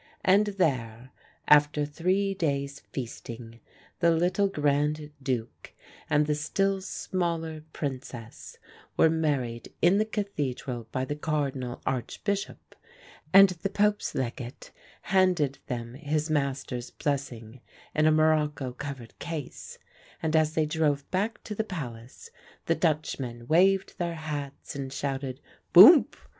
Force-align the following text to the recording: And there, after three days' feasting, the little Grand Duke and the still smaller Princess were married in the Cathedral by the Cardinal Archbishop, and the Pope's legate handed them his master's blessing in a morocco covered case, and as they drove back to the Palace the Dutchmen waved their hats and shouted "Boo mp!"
And 0.25 0.47
there, 0.57 1.11
after 1.47 1.85
three 1.85 2.33
days' 2.33 2.79
feasting, 2.91 3.59
the 3.99 4.09
little 4.09 4.47
Grand 4.47 5.11
Duke 5.21 5.73
and 6.09 6.25
the 6.25 6.33
still 6.33 6.81
smaller 6.81 7.61
Princess 7.71 8.57
were 8.97 9.11
married 9.11 9.71
in 9.79 9.99
the 9.99 10.05
Cathedral 10.05 10.87
by 10.91 11.05
the 11.05 11.15
Cardinal 11.15 11.83
Archbishop, 11.85 12.73
and 13.31 13.49
the 13.49 13.69
Pope's 13.69 14.15
legate 14.15 14.71
handed 15.03 15.59
them 15.67 15.93
his 15.93 16.31
master's 16.31 16.89
blessing 16.89 17.61
in 17.93 18.07
a 18.07 18.11
morocco 18.11 18.71
covered 18.73 19.19
case, 19.19 19.77
and 20.23 20.35
as 20.35 20.55
they 20.55 20.65
drove 20.65 21.07
back 21.11 21.43
to 21.43 21.53
the 21.53 21.63
Palace 21.63 22.31
the 22.65 22.73
Dutchmen 22.73 23.45
waved 23.45 23.99
their 23.99 24.15
hats 24.15 24.75
and 24.75 24.91
shouted 24.91 25.39
"Boo 25.73 26.05
mp!" 26.05 26.15